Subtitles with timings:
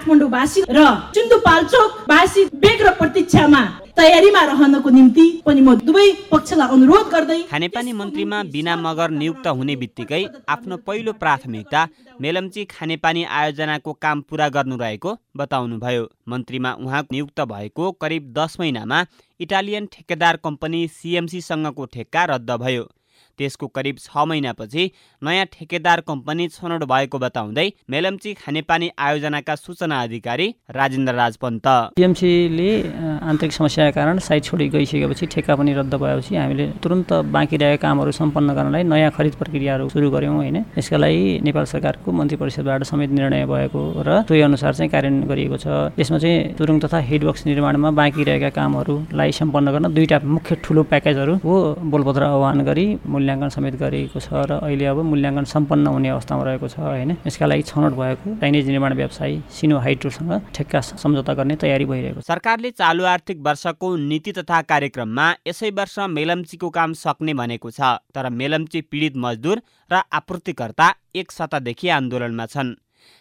[0.00, 3.62] काठमाडौँवासी र सिन्धुपाल्चोकवासी बेग र प्रतीक्षामा
[3.96, 9.74] तयारीमा रहनको निम्ति पनि म दुवै पक्षलाई अनुरोध गर्दै खानेपानी मन्त्रीमा बिना मगर नियुक्त हुने
[9.76, 11.80] बित्तिकै आफ्नो पहिलो प्राथमिकता
[12.20, 19.04] मेलम्ची खानेपानी आयोजनाको काम पुरा गर्नु रहेको बताउनुभयो। मन्त्रीमा उहाँ नियुक्त भएको करिब दस महिनामा
[19.40, 22.84] इटालियन ठेकेदार कम्पनी सिएमसीसँगको ठेक्का रद्द भयो।
[23.40, 24.84] त्यसको करिब छ महिनापछि
[25.22, 31.66] नयाँ ठेकेदार कम्पनी छनौट भएको बताउँदै मेलम्ची खानेपानी आयोजनाका सूचना अधिकारी राजेन्द्र राज पन्त।
[31.96, 32.70] टिएमसीले
[33.22, 38.12] आन्तरिक समस्याका कारण साइट छोडी गइसकेपछि ठेक्का पनि रद्द भएपछि हामीले तुरन्त बाँकी रहेका कामहरू
[38.12, 40.56] सम्पन्न गर्नलाई नयाँ खरिद प्रक्रियाहरू सुरु गऱ्यौँ होइन?
[40.78, 45.56] यसका लागि नेपाल सरकारको मन्त्री परिषदबाट समेत निर्णय भएको र त्यही अनुसार चाहिँ कार्यान्वयन गरिएको
[45.56, 45.66] छ।
[46.00, 51.34] यसमा चाहिँ तुरुङ तथा हेडवर्क्स निर्माणमा बाँकी रहेका कामहरूलाई सम्पन्न गर्न दुईवटा मुख्य ठुलो प्याकेजहरू
[51.44, 51.54] हो
[51.90, 56.42] बोलपत्र आह्वान गरी मूल्य मूल्याङ्कन समेत गरिएको छ र अहिले अब मूल्याङ्कन सम्पन्न हुने अवस्थामा
[56.42, 57.10] रहेको छ होइन?
[57.26, 62.26] यसका लागि छनौट भएको चाइनिज निर्माण व्यवसायी सिनो हाइड्रोसँग ठेक्का सम्झौता गर्ने तयारी भइरहेको छ।
[62.26, 68.30] सरकारले चालु आर्थिक वर्षको नीति तथा कार्यक्रममा यसै वर्ष मेलम्चीको काम सक्ने भनेको छ तर
[68.34, 72.74] मेलम्ची पीडित मजदुर र आपूर्तिकर्ता एक सतादेखि आन्दोलनमा छन्।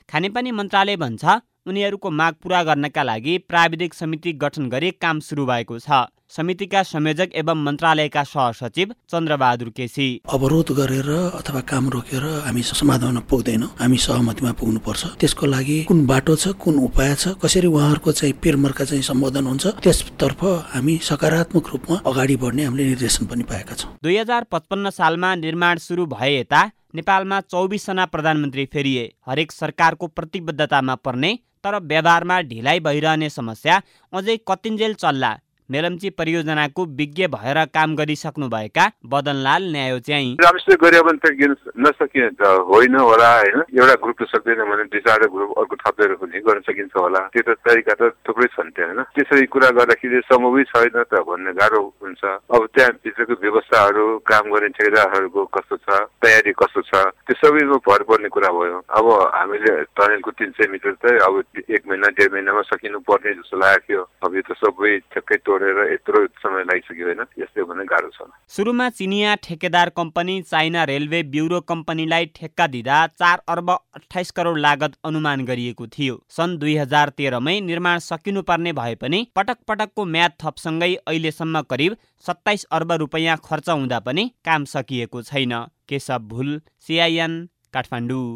[0.10, 1.24] खानेपानी मन्त्रालय भन्छ
[1.70, 7.30] उनीहरूको माग पुरा गर्नका लागि प्राविधिक समिति गठन गरी काम सुरु भएको छ। समितिका संयोजक
[7.36, 14.52] एवं मन्त्रालयका सहसचिव चन्द्रबहादुर केसी। अवरोध गरेर अथवा काम रोकेर हामी समाधानमा पुग्दैनौँ हामी सहमतिमा
[14.60, 19.46] पुग्नुपर्छ। त्यसको लागि कुन बाटो छ कुन उपाय छ कसरी उहाँहरूको चाहिँ पेरमर्का चाहिँ सम्बोधन
[19.48, 24.90] हुन्छ त्यसतर्फ हामी सकारात्मक रूपमा अगाडि बढ्ने हामीले निर्देशन पनि पाएका छौँ। दुई हजार पचपन्न
[24.94, 26.64] सालमा निर्माण सुरु भए यता
[26.96, 33.82] नेपालमा चौबिसजना प्रधानमन्त्री फेरिए। हरेक सरकारको प्रतिबद्धतामा पर्ने तर व्यवहारमा ढिलाइ भइरहने समस्या
[34.14, 35.38] अझै कतिन्जेल चल्ला।
[35.72, 42.42] मेलम्ची परियोजनाको विज्ञ भएर काम गरिसक्नुभएका बदनलाल न्यायो चाहिँ राम्रोसित गऱ्यो भने त नसकिने त
[42.70, 43.60] होइन होला होइन?
[43.78, 47.58] एउटा ग्रुपले सक्दैन भने दुई चारवटा ग्रुप अर्को थपेर पनि गर्न सकिन्छ होला। त्यो त
[47.68, 49.04] तरिका त थुप्रै छन् त्यहाँ होइन?
[49.16, 54.70] त्यसरी कुरा गर्दाखेरि सम्भवै छैन त भन्ने गाह्रो हुन्छ। अब त्यहाँ भित्रको व्यवस्थाहरू काम गर्ने
[54.74, 55.88] ठेकेदारहरूको कस्तो छ?
[56.26, 56.94] तयारी कस्तो छ?
[57.30, 59.06] त्यो सबैमा भर पर्ने कुरा भयो। अब
[59.38, 64.02] हामीले टनेलको तिन सय मिटर चाहिँ अब एक महिना डेढ महिनामा सकिनु पर्ने जस्तो लागेको
[64.26, 68.90] अब यो त सबै ठ्याक्कै छोडेर यत्रो समय लागिसक्यो होइन। यस्तै भने गाह्रो छ। सुरुमा
[68.98, 75.46] चिनिया ठेकेदार कम्पनी चाइना रेलवे ब्युरो कम्पनीलाई ठेक्का दिँदा चार अर्ब अठाइस करोड लागत अनुमान
[75.46, 81.62] गरिएको थियो। सन् दुई हजार तेह्रमै निर्माण सकिनुपर्ने भए पनि पटक पटकको म्याद थपसँगै अहिलेसम्म
[81.70, 85.54] करिब सत्ताइस अर्ब रुपियाँ खर्च हुँदा पनि काम सकिएको छैन।
[85.90, 87.34] केशव भुल सिआइएन
[87.74, 88.30] काठमाडौँ।